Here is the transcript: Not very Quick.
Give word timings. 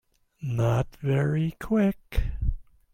Not 0.41 0.95
very 0.99 1.55
Quick. 1.59 2.23